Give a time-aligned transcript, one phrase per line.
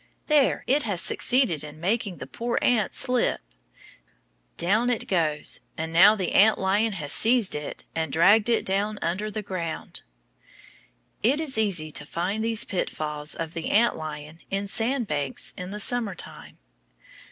[0.25, 0.63] There!
[0.65, 3.39] it has succeeded in making the poor ant slip;
[4.57, 8.97] down it goes, and now the ant lion has seized it and dragged it down
[9.03, 10.01] under the ground.
[11.21, 15.53] It is easy to find these pit falls of the ant lion in sand banks
[15.55, 16.57] in the summer time.